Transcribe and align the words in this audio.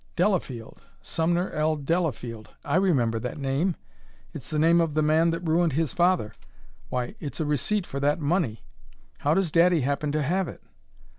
"Delafield! 0.15 0.81
Sumner 1.03 1.51
L. 1.51 1.75
Delafield! 1.75 2.49
I 2.65 2.75
remember 2.77 3.19
that 3.19 3.37
name. 3.37 3.75
It's 4.33 4.49
the 4.49 4.57
name 4.57 4.81
of 4.81 4.95
the 4.95 5.03
man 5.03 5.29
that 5.29 5.41
ruined 5.47 5.73
his 5.73 5.93
father 5.93 6.33
why, 6.89 7.13
it's 7.19 7.39
a 7.39 7.45
receipt 7.45 7.85
for 7.85 7.99
that 7.99 8.19
money! 8.19 8.63
How 9.19 9.35
does 9.35 9.51
daddy 9.51 9.81
happen 9.81 10.11
to 10.13 10.23
have 10.23 10.47
it?" 10.47 10.63